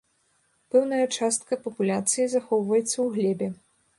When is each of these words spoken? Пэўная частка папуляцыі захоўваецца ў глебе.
Пэўная 0.75 1.01
частка 1.17 1.53
папуляцыі 1.67 2.25
захоўваецца 2.35 2.93
ў 2.93 3.07
глебе. 3.19 3.47